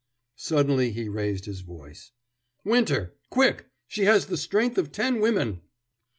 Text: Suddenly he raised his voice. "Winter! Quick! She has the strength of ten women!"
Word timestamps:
Suddenly 0.39 0.89
he 0.93 1.07
raised 1.07 1.45
his 1.45 1.59
voice. 1.59 2.11
"Winter! 2.63 3.13
Quick! 3.29 3.67
She 3.87 4.05
has 4.05 4.25
the 4.25 4.35
strength 4.35 4.79
of 4.79 4.91
ten 4.91 5.19
women!" 5.19 5.61